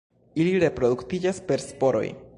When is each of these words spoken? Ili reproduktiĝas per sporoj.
Ili 0.45 0.53
reproduktiĝas 0.63 1.43
per 1.51 1.69
sporoj. 1.69 2.05